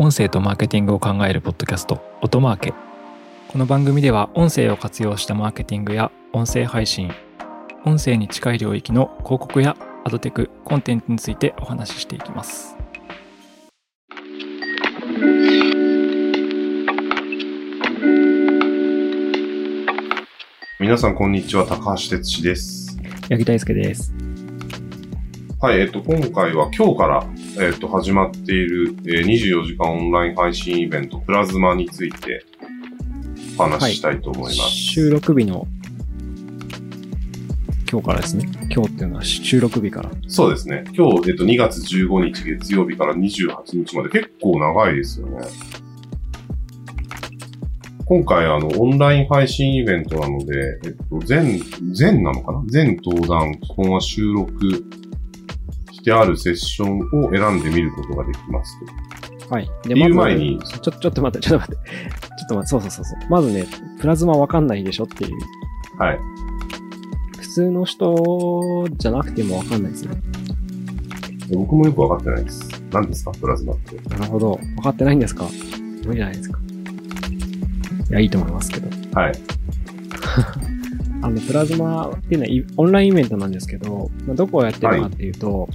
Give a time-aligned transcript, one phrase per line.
[0.00, 2.72] 音声とマーケティングを考えるポッドキャスト音マーケ
[3.48, 7.10] この番組では音声を活用したマーケティングや音声配信
[7.84, 12.76] 音声に近い領域の広告やアドテクコンテンツについてお話ししていきます
[20.78, 21.66] 皆さん、こんにちは。
[21.66, 22.96] 高橋哲司です。
[23.28, 24.14] 八木大輔です
[25.60, 27.26] はい、えっと、今回は今日から、
[27.60, 32.44] えっと、始まっている、えー24時間オンライン配信イベント、プラズマについて
[33.58, 34.70] お話ししたいと思います。
[34.70, 35.66] 収録日の
[37.90, 40.84] 今日からですね今日っていうのは収録日からそうですね。
[40.96, 45.38] 今日、えっと、2月15日月曜日から28日まで結構長いですよね。
[48.04, 51.60] 今回、あの、オンライン配信イベントなので、えっと、全、
[51.92, 52.62] 全なのかな？
[52.68, 54.84] 全登壇、基本は収録
[55.98, 59.54] してあるセッションを選んでみることができますと。
[59.54, 63.66] はいでま前に、ずちょちょっと待ってちょっと待ってちょっと待ってそうそうそうそうまずね
[63.98, 65.38] プラズマわかんないでしょっていう
[65.98, 66.18] はい。
[67.38, 70.20] 普通の人じゃなくてもわかんないですね
[71.50, 72.68] 僕もよくわかってないです。
[72.92, 73.96] 何ですかプラズマって。
[74.08, 74.56] なるほど。
[74.76, 75.48] 分かってないんですか？
[76.04, 76.58] 無理じゃないですか。
[78.10, 78.88] いや、いいと思いますけど。
[79.18, 79.32] はい。
[81.22, 85.68] あの、プラズマっていうのはイオンラインイベントなんですけど、まあ、どこをやってるかっていうと、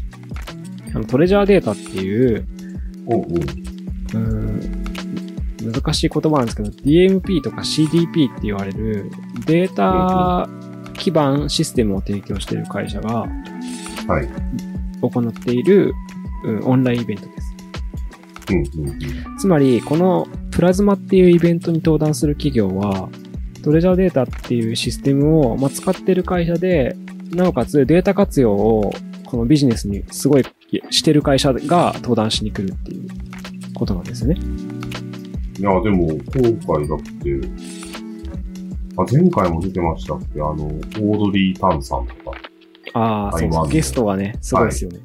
[0.94, 2.46] あのトレジャーデータっていう、
[3.08, 3.24] おうおう。
[3.26, 9.10] うーん、難しい言葉なんですけど、DMP とか CDP って言われる
[9.46, 10.48] データ
[10.94, 13.28] 基盤システムを提供している会社が
[14.08, 14.30] はい。
[15.02, 15.94] 行っている、
[16.46, 17.56] うんオンラインイベントです。
[18.52, 19.38] うんうんうん。
[19.38, 23.10] つまり、このプラズマっていうイベントに登壇する企業は、
[23.64, 26.98] トレジャーデータっていうシステムを、まあ、使ってる会社で、
[27.32, 28.94] なおかつデータ活用を
[29.26, 30.44] このビジネスにすごい
[30.90, 33.10] してる会社が登壇しに来るっていう
[33.74, 34.38] ことなんですよね。
[35.60, 37.40] いや、でも、今回だって、
[38.98, 42.32] あ、前回も出てましたっけあの、オードリー・タンさんとか。
[42.94, 43.50] ああ、そうそう。
[43.50, 45.00] 台湾のゲストがね、すごいですよね。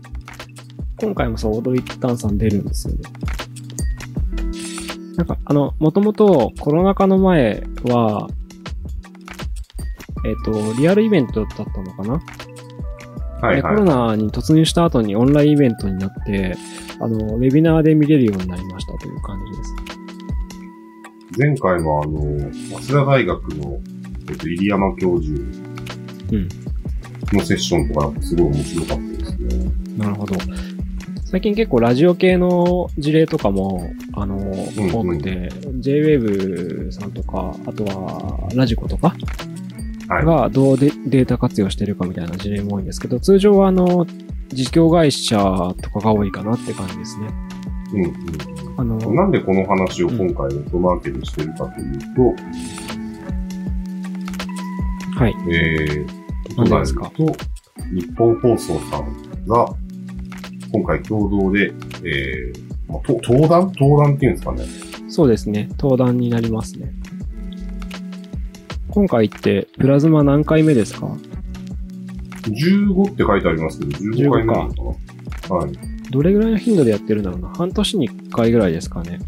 [1.00, 3.00] 今回もそう、オードリー・タンさん出るんですよね。
[5.16, 8.28] なんか、あの、もともとコロナ禍の前は、
[10.24, 12.20] えっ、と、リアルイベントだったのかな？
[13.40, 13.76] はいはい。
[13.76, 16.56] ロナに突入した後にオンラインイベントになって、
[17.00, 19.74] あの、ウェビナーで見れるようになりましたという感じです。
[21.38, 22.20] 前回もあの、
[22.52, 23.78] 早稲田大学の、
[24.28, 25.38] えっと、入山教授
[26.32, 26.48] うん。
[27.32, 29.72] のセッションとか、すごい面白かったですね。
[29.96, 30.36] なるほど。
[31.30, 34.40] 最近結構ラジオ系の事例とかも、あの、ん
[34.90, 35.50] 多くて、
[35.80, 39.57] JWAVE さんとか、あとはラジコとかはい。
[40.08, 44.06] がどうでデータ活用してるかみたいな事例も多いんですけど、通常はあの、
[44.52, 45.36] 実況会社
[45.82, 47.28] とかが多いかなって感じですね。
[47.92, 48.14] うんうん
[48.78, 49.16] あの、うん。
[49.16, 52.22] なんでこの話を今回オートマーケでしてるかというと、
[55.18, 55.34] はい。
[55.52, 56.06] えー、
[56.56, 57.10] 何でですか？
[57.16, 57.34] と、
[57.92, 59.04] 日本放送さん
[59.48, 59.68] が、
[60.72, 61.72] 今回共同で、
[62.04, 63.72] えー、まあ、と登壇？
[63.78, 64.64] 登壇っていうんですかね。
[65.08, 65.68] そうですね。
[65.78, 66.92] 登壇になりますね。
[68.98, 71.06] 今回ってプラズマ何回目ですか
[72.46, 74.82] ？15って書いてありますけど、15回目なのか
[75.50, 75.54] な？
[75.54, 75.72] はい。
[76.10, 77.48] どれぐらいの頻度でやってるんだろうな？
[77.50, 79.20] 半年に1回ぐらいですかね。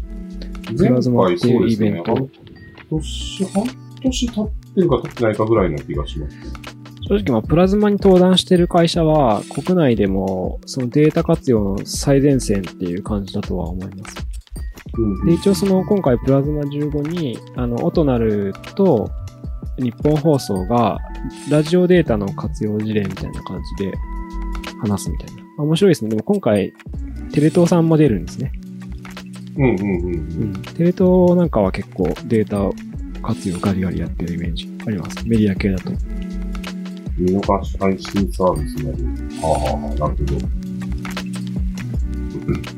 [0.67, 1.69] プ前ラズマっていう。
[1.69, 2.27] イベント半
[2.89, 3.63] 年、半
[4.03, 6.43] 年経ってるか経ってないかぐらいの気がしますね。
[7.07, 14.17] 正直、まあ、プラズマに登壇してる会社は、国内でも、そのデータ活用の最前線っていう感じだとは思います。
[14.97, 19.09] うんで、一応その、今回プラズマ15に、あの、オトナルと
[19.77, 20.99] 日本放送が、
[21.49, 23.93] ラジオデータの活用事例みたいな感じで
[24.81, 25.43] 話すみたいな。
[25.59, 26.09] あ面白いですね。
[26.09, 26.73] でも今回、
[27.31, 28.51] テレ東さんも出るんですね。
[29.57, 29.83] うんうんうんう。
[29.83, 30.53] うんん。
[30.53, 32.69] テレ東なんかは結構データ
[33.21, 35.27] 活用ガリガリやってるイメージあります。
[35.27, 35.91] メディア系だと。
[37.17, 39.03] 見逃し配信サービスなり。
[39.41, 40.35] はあ、はあ、なるほど。
[40.35, 40.61] うん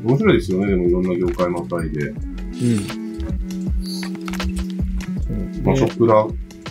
[0.04, 0.66] 面白いですよね。
[0.66, 2.08] でもいろんな業界またいで。
[2.08, 2.16] うん。
[5.64, 6.26] まあ、でショップラ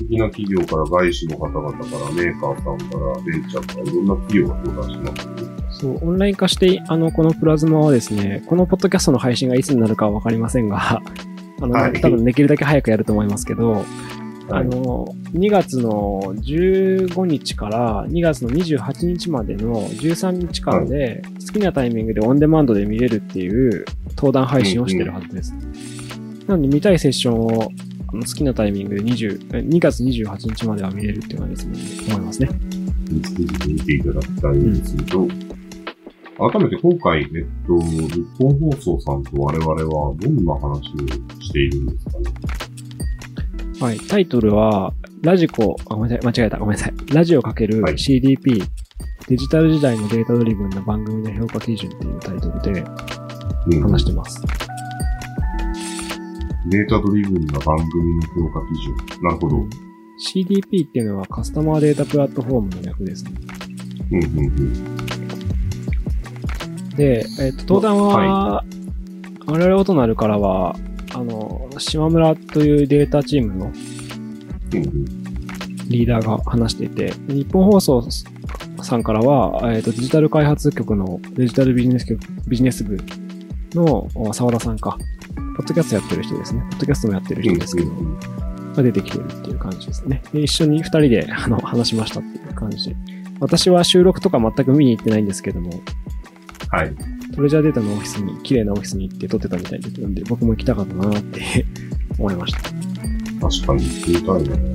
[0.07, 5.53] 的な企業から外資の方々からメーカーさんからベンチャーからいろんな企業が登壇しますね。
[5.71, 11.01] そう、オンライン化して、あの、このプラズマはですね、このポッドキャストの配信がいつになるかはわかりませんが、
[11.59, 13.85] あの、はい多分できるだけ早くやると思いますけど、はい。
[14.49, 23.85] あの、2月の15日から2月の28日までの13日間で、好きなタイミングでオンデマンドで見れるっていう
[24.15, 25.53] 登壇配信をしてるはずです。
[26.47, 27.71] なので見たいセッションを
[28.19, 31.79] 好きなタイミングで20え2月28日までは見れるっていうのはですね、
[32.09, 32.47] 思いますね。
[32.47, 32.55] ぜ
[33.65, 35.27] ひ見ていただきたいんですけど、
[36.51, 37.27] 改めて今回、えっ
[37.67, 40.81] と、ニッポン放送さんと我々はどんな話を
[41.41, 42.25] しているんですかね？
[43.79, 43.99] はい。
[43.99, 46.93] タイトルは、ラジコ、あ、ごめんなさい、間違えた、ごめんなさい。
[47.13, 48.63] ラジオかけるはい CDP、
[49.27, 52.83] デジタル時代のデータドリブンな番組の評価基準っていうタイトルで
[53.67, 54.41] うん話してます。
[56.69, 58.95] データドリブンな番組の評価基準。
[59.21, 59.57] なるほど。
[59.57, 59.69] うん
[60.17, 63.31] CDP っていうのはカスタマーデータプラットフォームの略ですね。
[64.11, 64.95] うんうん。
[66.95, 68.63] で、えっ、と、登壇は、
[69.47, 70.75] 我々オトナルからは、
[71.13, 75.05] あの、島村というデータチームのうんうん。
[75.89, 78.07] リーダーが話していて、日本放送
[78.81, 82.97] さんからは、えっ、と、デジタル開発局のデジタルビジネス局、ビジネス部
[83.73, 84.97] のお沢田さんか、
[85.55, 86.61] ポッドキャストやってる人ですね。
[86.71, 87.91] ポッドキャストもやってる人ですけど、
[88.75, 90.23] が出てきてるっていう感じですね。
[90.33, 92.95] で、一緒に二人で あの話しましたっていう感じ。
[93.39, 95.69] 私は収録とか全く見に行ってないんですけども、
[96.69, 96.95] はい。
[97.35, 101.65] トレジャーデータのオフィスに、綺麗なオフィスに行って撮ってたみたいで、んで僕も行きたかったなって
[102.17, 102.61] 思いました。
[102.61, 102.71] 確
[103.67, 104.73] かに聞いたいね。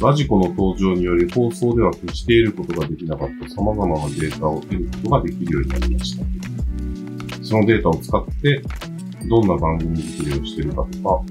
[0.00, 6.24] ラジコの登場により放送では消していることができなかった様々なデータを得ることができるようになりました。
[7.42, 8.62] そのデータを使って、
[9.28, 11.22] どんな番組作りをしているかとか、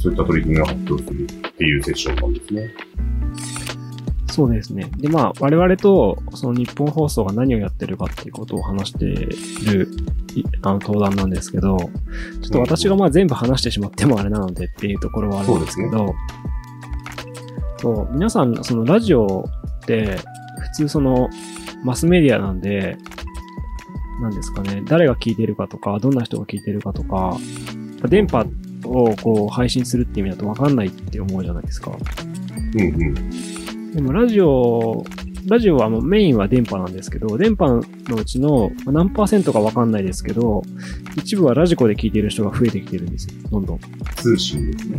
[0.00, 2.74] そういった取り組みを発表するっていうセッションなんですね。
[4.36, 4.90] そうですね。
[4.98, 9.88] で、まあ、我々と、その日本放送が何をやってるかっていうことを話している、
[10.34, 11.88] いあの、登壇なんですけど、ちょ
[12.48, 16.14] っと私がまあ全部話してしまってもあれなのでっていうところはあるんですけど、
[17.78, 19.48] そう、皆さん、そのラジオ
[19.82, 20.18] って、
[20.60, 21.30] 普通その、
[21.82, 22.98] マスメディアなんで、
[24.20, 27.36] なんですかね、誰が聞いてるかとか、どんな人が聞いてるかとか、
[28.08, 28.46] 電波
[28.84, 31.92] をこう配信するって意味だと分かんないって思うじゃないですか。
[32.74, 33.92] うんうん。
[33.92, 35.04] でもラジオ、
[35.48, 40.62] ラジオはもうメインは電波なんですけど、電波のうちのまあ何パーセントかわかんないですけど、
[41.16, 43.34] 一部はラジコで聞いてる人が増えてきてるんですよ。
[43.50, 43.80] どんどん。
[44.16, 44.98] 通信ですね。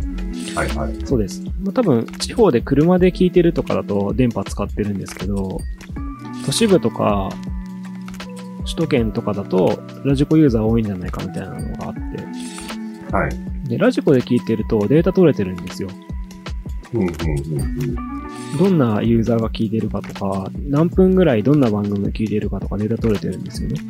[0.54, 0.94] はいはい。
[1.04, 1.42] そうです。
[1.62, 5.58] まあ、多分、地方で車で聞いてるとかだと電波使ってるんですけど、
[6.46, 7.30] 都市部とか、
[8.68, 13.12] 首都圏とかだと、ラジコユーザー多いんじゃないかみたいなのがあって。
[13.16, 13.68] はい。
[13.68, 15.88] で、ラジコで聞いてるとデータ取れてるんですよ。
[16.92, 18.58] うんうんうんうん。
[18.58, 23.80] どんなユーザーが聞いてるかとか、何分ぐらいどんな番組を聞いてるかとかデータ取れてるんですよね。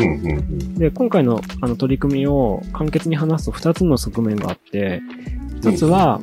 [0.00, 0.74] うんうんうん。
[0.74, 5.00] で、今回のあの取り組みを簡潔に話すと2つの側面があって、
[5.60, 6.20] 1つは、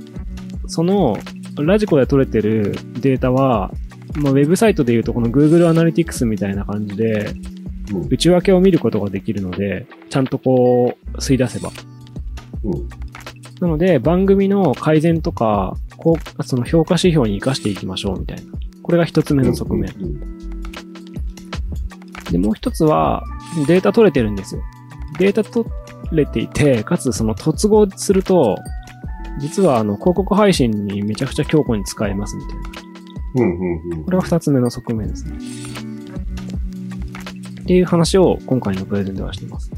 [0.68, 1.18] その
[1.58, 3.72] ラジコで取れてるデータは、
[4.16, 7.34] まあ、ウェブサイトで言うとこの Google Analytics みたいな感じで、
[7.94, 11.72] うん内訳を見ることができるので、ちゃんとこう、吸い出せば。
[12.64, 12.90] うん
[13.60, 18.44] なので、番組の改善とか、こう、その評価指標に活かしていきましょうみたいな。
[18.82, 19.94] これが一つ目の側面。
[19.98, 20.40] うんうん
[22.32, 23.24] で、もう一つは、
[23.68, 24.62] データ取れてるんですよ。
[25.18, 25.68] データ取
[26.12, 28.56] れていて、かつその突合すると、
[29.40, 32.62] 実はあの、広告配信にめちゃくちゃ強固に使えますみたいな。
[33.36, 34.04] うんうんうん。
[34.06, 35.38] これが二つ目の側面ですね。
[37.69, 39.69] っていう話を今回のプレゼンではしています。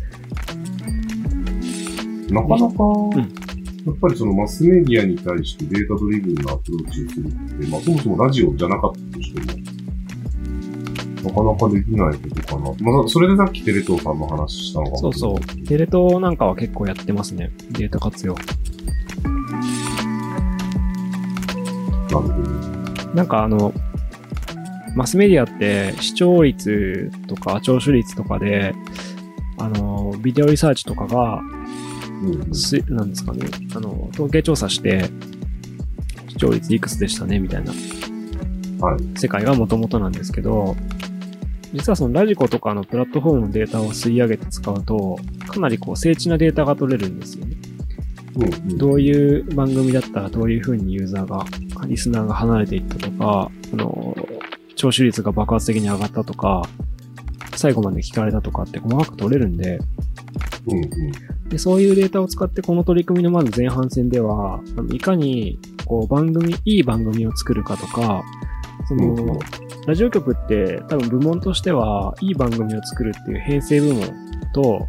[2.30, 3.12] なかなか、ん
[3.86, 9.46] やっぱりそのマスメディアに対してデータドリブンなアプローチをするって、まあそもそもラジオじゃなかったとしても、
[11.22, 12.92] なかなかできないことかな。
[12.94, 15.40] まあ、それでさっきテレ東さんの話したのかもそうそう。
[15.66, 17.52] テレ東なんかは結構やってますね。
[17.72, 18.36] データ活用。
[18.36, 18.42] な
[22.10, 23.16] るほど。
[23.16, 23.74] なんかあの、
[24.96, 28.74] マスメディアって視聴率とか聴取率とかで、
[29.58, 31.42] あの、ビデオリサーチとかが、
[32.22, 35.10] うんなんですかね、あの、統計調査して、
[36.30, 37.74] 視聴率いくつでしたね、みたいな
[38.82, 39.20] はい。
[39.20, 40.76] 世界が元々なんですけど、
[41.74, 45.18] 実はそのラジコとかのプラットフォームのデータを吸い上げて使うと、
[45.48, 47.56] かなりこう精緻なデータが取れるんですよね。
[48.36, 48.78] うんうん。
[48.78, 51.46] どういう番組だったらどういう風にユーザーが、
[51.88, 54.16] リスナーが離れていったとか、あの、
[54.82, 56.64] 聴取率が爆発的に上がったとか、
[57.56, 59.80] 最後まで聞かれたとかって細かく取れるんで、
[60.68, 61.50] うんうん。
[61.50, 68.24] でそういうデータを使ってこの取り組みのまず前半戦では、あのいかにこう番組、いい番組を作るかとか、
[68.88, 69.40] その、うんうん
[69.88, 74.14] ラジオ局って多分部門としては、いい番組を作るっていう編成部門
[74.54, 74.88] と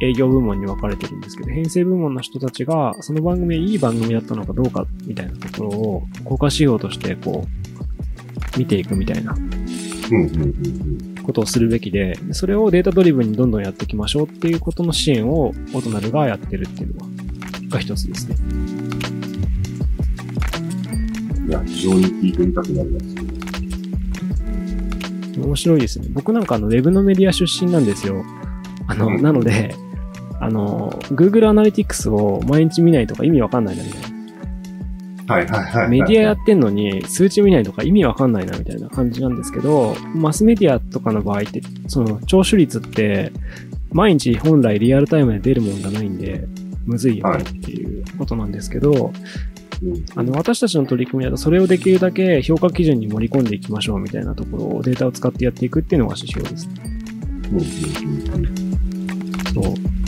[0.00, 7.61] 営業部門に分かれてるんですけど、編成部門の人たちが、その番組がいい番組だったのかどうかみたいなところを、効果指標としてこう、
[8.56, 9.34] 見ていくみたいな
[11.24, 17.08] ことをするべきで、でそれをデータドリブンにどんどんやっていきましょうっていうことの支援をオトナルがやってるっていうのは、
[17.70, 18.36] が一つですね。
[21.42, 21.48] うん。
[21.48, 23.22] いや、非常に聞いてみたくなりますね。
[25.38, 26.08] 面白いですね。
[26.10, 28.24] 僕なんかあの、ウェブのメディア出身なんですよ。
[28.86, 29.74] あの、うんなので、
[30.40, 34.11] あの、Google Analytics を毎日見ないとか意味わかんないなみたいな。
[35.26, 35.88] はいはいはいはい。
[35.88, 43.32] メディアやってんのに数値見ないとか意味わかんないなみたいな感じなんですけど、マスメディアとかの場合って、その聴取率って、
[43.92, 46.46] 毎日本来リアルタイムで出るもんじゃないんで、
[46.86, 49.12] むずいよねっていうことなんですけど、
[49.82, 56.74] うんあの、私たちの取り組みだとそれをできるだけ評価基準に盛り込んでいきましょうみたいなところをデータを使ってやっていくっていうのが指標ですね。
[59.52, 60.01] そう。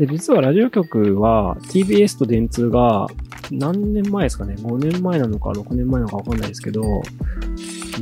[0.00, 3.06] で、実はラジオ局は TBS と電通が
[3.50, 7.02] 何年前ですかね ?5 年前なのか6年前なのかわかんないですけど、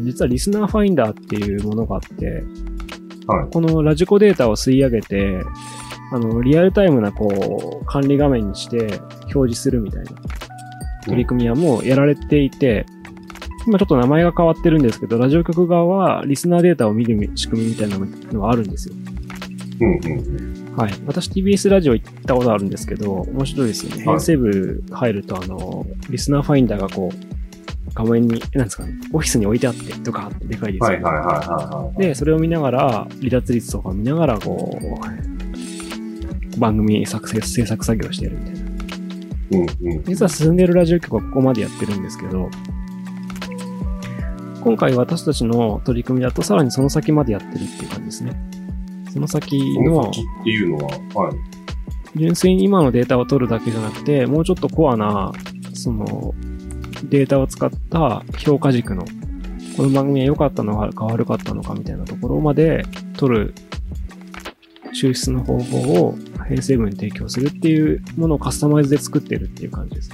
[0.00, 2.45] 実はリスナーファインダーっていうものがあって、
[3.26, 5.40] はいこのラジコデータを吸い上げて、
[6.12, 10.12] あの、リアルタイムなこう、管理画面にして表示するみたいな
[11.05, 12.87] 取り組みはもうやられていて、
[13.67, 18.95] 今ちょっと名前が変わってるんですけど、ラジオ局側はリスナーデータを見る仕組みみたいなのがあるんですよ。
[19.81, 20.92] うんうんはい。
[21.06, 23.97] 私 TBS ラジオ行ったことあるんですけど、面白いですよね。
[23.97, 27.16] はい編成部入ると、あの、リスナーファインダーがこう、
[27.94, 31.04] 画面に、なんですかね、オフィスに置いてあって、とかでかいですよね。
[31.04, 32.00] はいはいはいはいはい。
[32.00, 34.78] で、それを見ながら、離脱率とかを見ながら、こ
[36.56, 38.61] う、番組作成、制作作業してるみたいな。
[39.50, 40.04] うんうん。
[40.04, 42.50] 実は進んでるラジオ局はここまでやってるんですけど、
[44.62, 48.58] 今回私たちの取り組みだとさらにその先までやってるっていう感じですね。
[49.12, 51.35] その先の先っていうのは、はい。
[52.17, 55.33] 純粋に今のデータを取るだけじゃなくて、もうちょっとコアな、
[55.75, 56.35] その、
[57.05, 59.05] データを使った評価軸の、
[59.77, 62.85] この番組は良かったのか悪かったのかみたいなところまで
[63.17, 63.55] 取る
[64.93, 70.11] 抽出の方法を編成部に提供するっていうものをカスタマイズで作ってるっていう感じです。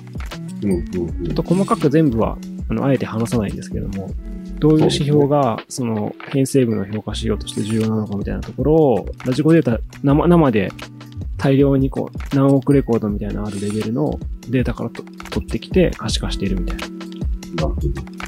[0.63, 2.37] うんうんうんちょっと細かく全部は、
[2.69, 4.11] あの、あえて話さないんですけども、
[4.59, 10.73] どういう指標が、その、編成部の評価指標として重要なのかみたいなところを、ラジコデータ、生、生で
[11.37, 14.19] 大量にこう、何億レコードみたいなのあるレベルの
[14.49, 16.87] データからと取ってきて可視化しているみたいな。
[16.87, 16.91] っ。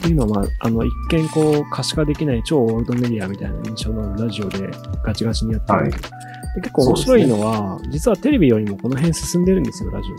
[0.06, 4.70] ていうのは、まあ、あの、一見こう、可視化できない超オールドメディアみたいな印象のあるラジオで
[5.04, 6.14] ガチガチにやってるんですけど、
[6.56, 10.14] で結構面白いのは、実はテレビよりもこの辺進んでるんですよ、ラジオ。
[10.14, 10.18] い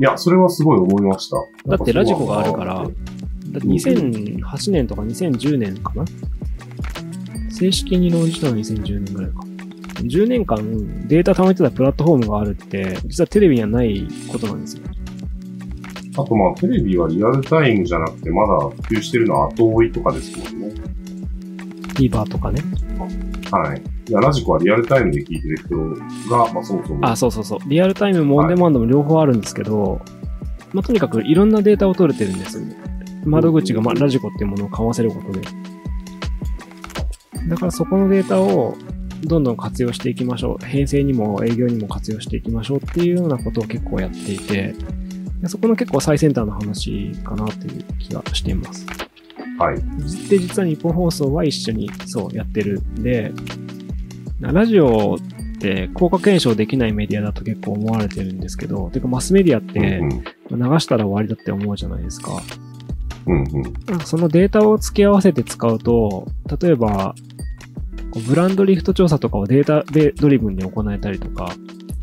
[0.00, 1.36] や、それはすごい思いました。
[1.66, 2.86] だってラジコがあるから
[3.66, 6.04] 2008年とか2010年かな
[7.50, 9.40] 正式に論じたのは2010年ぐらいか。
[10.02, 10.58] 10年間
[11.08, 14.82] データ貯めてたプラットフォームがあるって、実はテレビにはないことなんですよ。
[16.16, 20.74] あとまあ、テレビはリアルタイムじゃなくて、まだ普及してるのは後追いとかですもんね。
[21.94, 22.62] TVer とかね。
[23.50, 23.82] はい。
[24.08, 25.76] いや、ラジコはリアルタイムで聞いてる人
[26.30, 27.06] が、まあそもそも。
[27.08, 27.58] あ、そうそうそう。
[27.68, 30.00] リアルタイムもオンデマンドも両方あるんですけど、
[30.72, 32.76] まあ、とにかくいろんなデータを取れてるんですよね。
[33.28, 35.40] 窓口が、まあ、ラジコっていうものを買わせることで。
[37.48, 38.76] だからそこのデータを
[39.24, 40.64] どんどん活用していきましょう。
[40.64, 44.74] 編成にも営業にも活用していきましょうっていうようなことを結構やっていて、
[45.40, 48.86] でそこの結構最先端の話かなという気がしています。
[49.58, 49.76] はい。
[50.28, 53.32] で、実は日本放送は一緒にそうやってるんで、
[54.40, 59.98] ラジオって効果検証できないメディアだと結構思われてるんですけど、てかマスメディアっうんて
[60.50, 60.72] うん。
[60.72, 62.32] 流したら終わりだって思うじゃないですか。
[62.32, 62.67] うんうん。
[63.86, 66.26] なんかそのデータを付け合わせて使うと、
[66.60, 67.14] 例えば、
[68.26, 71.52] ブランドリフト調査とかをデータでドリブンで行えたりとか、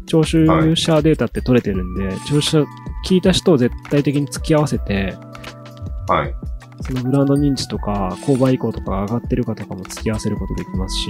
[0.05, 0.45] 聴取
[0.77, 2.63] 者データって取れてるんで、聴取者、
[3.05, 5.15] 聞いた人を絶対的に付き合わせて、
[6.07, 6.33] はい。
[6.81, 11.09] そのブランド認知とか、購買意向とかが上がってるかとかも付き合わせることできますし、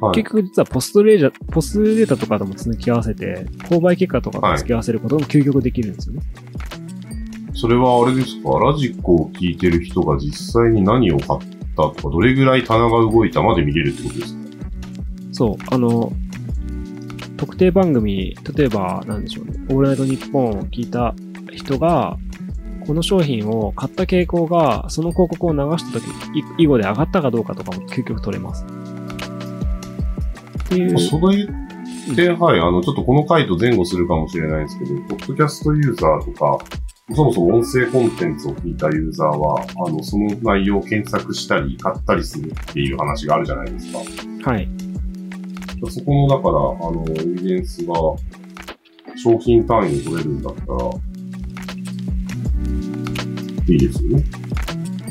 [0.00, 0.14] はい。
[0.14, 6.22] 結局実はポストレージャポストデータとかとも付き合わせて、購買結果とかと付き合わせることも究極できるんですよね。
[7.60, 8.58] それはあれですか？
[8.58, 11.40] ラジコを聞いてる人が実際に何を買っ
[11.76, 14.40] たとか、どれぐらい棚が動いたまで見れるってことですか？
[15.32, 16.10] そう、あの、
[17.36, 21.14] 特定番組、例えば、なんでしょうね、オールナイトニッポンを聞いた
[21.52, 22.16] 人が、
[22.86, 28.64] この商品を買った傾向が、その広告を流した時、い以後で上がったかどうかとかも究極取れます。
[30.64, 36.58] っていう、それって、はい、あの、ちょっとこの回と前後するかもしれないんですけど、ポッドキャストユーザーとか、
[37.14, 44.50] そもそも音声コンテンツを聞いたユーザーは、あの、その内容を検索したり、買ったりするっていう話があるじゃないですか。
[44.50, 44.68] はい。
[45.88, 46.56] そこの、だから、
[46.88, 47.94] あの、エビデンスが、
[49.16, 50.90] 商品単位で取れるんだったら、
[53.68, 54.24] いいですよね。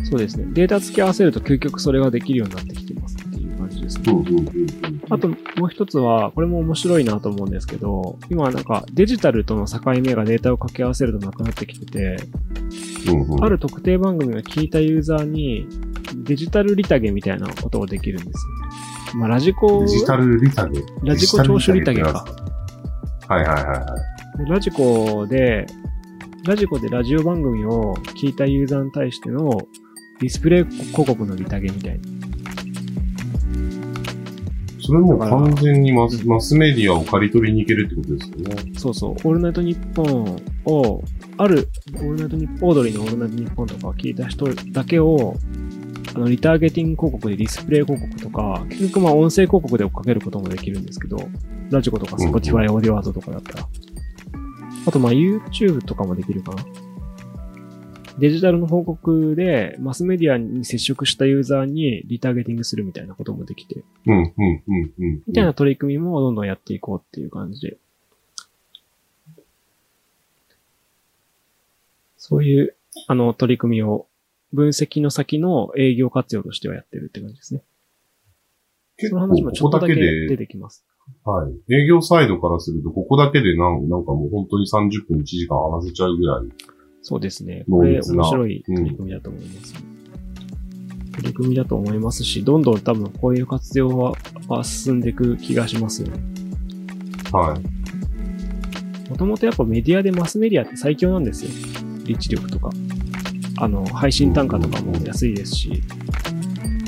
[0.10, 0.46] そうですね。
[0.54, 4.04] データ付き合わせると究極それができるようになってきてますっていう感じですね。
[4.08, 4.89] うんうんうんうん。
[5.10, 5.36] あとも
[5.66, 12.18] う一つは、これも面白いなと思うんですけど、今なんかデジタルとの境目がデータを掛け合わせるとなくなってきてて、
[13.08, 15.68] うんうん、ある特定番組を聞いたユーザーに、
[16.24, 18.46] デジタルリタゲみたいなことができるんです。
[19.16, 20.82] まあ、ラジコデ、ジタルリタゲ。
[21.04, 22.26] ラジコ聴取リタゲか。
[23.28, 23.86] はいはいはいは
[24.36, 24.46] い。
[24.46, 25.66] でラジコで、
[26.46, 29.50] ラジコでラジオ番組を聞いたユーザーに対しての
[30.20, 32.19] ディスプレイ広告のリタゲみたいな。
[34.90, 38.74] それもう完全にマスマスメディアを刈り取りに行けるってことですよね。
[38.76, 41.04] そうそう、オールナイトニッポンを、
[41.38, 45.36] ある、オールナイトニッポン、オードリーのオールナイトニッポンとかを聞いた人だけを、
[46.16, 51.20] あの、リターゲティング広告でディスプレイ広告とか、結局まあ音声広告で追っかけることもできるんですけど、
[51.70, 53.68] ラジコとか Spotify オーディオアドとかだったら。
[54.88, 56.66] あとまあ YouTube とかもできるかな。
[58.20, 65.24] デジタルの広告でマスメディアに接触したユーザーにリターゲティングするみたいなこともできて、うん、うん、うん、うん。
[65.28, 67.78] みたいな取り組みもどんどんやっていこうっていう感じで。
[72.18, 72.76] そういう、
[73.08, 74.08] あの、取り組みを
[74.54, 77.64] 分析の先の営業活用としてはやってるって感じですね。
[78.98, 80.86] 結構その話もちょここだけっとだけ出で、てきます。
[81.24, 81.74] はい。
[81.74, 86.48] 営業サイドからすると、ここだけでなんなんかもう本当に30分1時間話せちゃうぐらい。
[87.02, 87.66] そうですね。
[87.70, 89.74] これ面白い取り組みだと思います。
[91.14, 94.14] 取り組みだと思いますし、どんどん多分こういう活用は
[94.48, 96.22] は進んでいく気がしますよね。
[97.32, 99.10] はい。
[99.10, 101.52] もともとやっぱメディアでマスメディアって最強なんですよ。
[102.06, 102.70] リッチ力とか。
[103.58, 105.84] あの、配信単価とかも安いですし、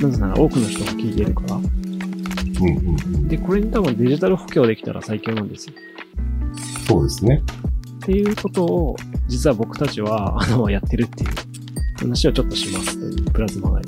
[0.01, 1.55] なぜなら多くの人が聞いてるから。
[1.55, 1.67] うん、うん、
[3.15, 3.27] うん。
[3.27, 5.73] で、これに多分デジタル補強できたら最強なんですよ。
[6.87, 7.43] そうですね。
[7.97, 8.95] っていうことを、
[9.31, 11.29] 実は僕たちは、 あの、やってるっていう
[11.97, 13.81] 話をちょっとしますというプラズマが。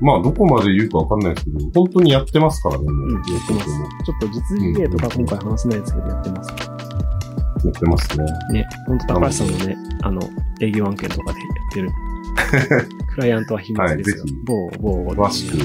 [0.00, 2.92] まあ、どこまで言うかわかんないですけど、本当にやってますからね、もう。
[2.92, 3.66] うん、ややってます。
[4.04, 6.50] ちょっと実例とか今回話せないですけど、やってます。
[6.50, 8.24] やってますね。
[8.52, 10.20] ね、ほんと高橋さんのね、あの、
[10.60, 11.90] 営業案件とかでやってる。
[13.14, 14.16] クライアントは秘密ですよ。
[14.16, 15.56] はいぜひ某、某、詳しく、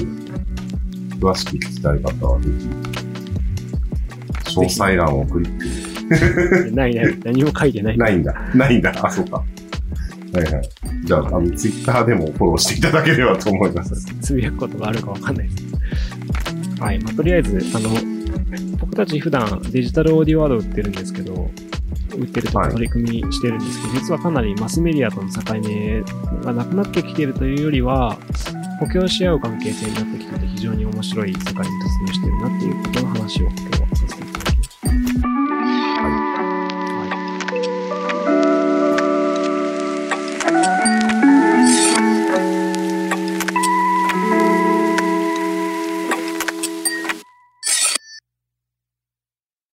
[1.20, 2.68] 詳しく聞きたい方は、ぜひ、
[4.58, 5.79] 詳細欄をクリック。
[6.74, 7.98] ないない、何も書いてない。
[7.98, 8.34] ないんだ。
[8.54, 8.92] ないんだ。
[9.02, 9.36] あ、そうか。
[9.36, 10.70] はいはい。
[11.04, 13.94] じゃあ、あの、ツイッターでもフォローしていただければと思います。
[14.20, 16.80] つぶやくことがあるかわかんないです。
[16.80, 16.98] はい。
[17.00, 17.90] まあ、とりあえず、あの、
[18.78, 21.50] 僕たち普段デジタルオーディオワード売ってるんですけど、
[22.16, 26.02] 売ってるとはい取り組みしてるんですけど、実はかなりマスメディアとの境目
[26.44, 28.18] がなくなってきているというよりは、
[28.80, 34.19] 補強し合う関係性になってきてて非常に面白い世界に突入してるなっていうことの話を今日はさせて